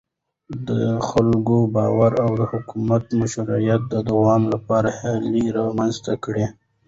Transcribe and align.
ده 0.65 0.75
د 0.89 0.99
خلکو 1.09 1.55
باور 1.75 2.11
او 2.25 2.31
د 2.39 2.41
حکومت 2.51 3.03
مشروعيت 3.19 3.81
د 3.87 3.95
دوام 4.09 4.41
لپاره 4.53 4.89
هيلې 5.01 5.45
رامنځته 5.57 6.13
کړې. 6.23 6.45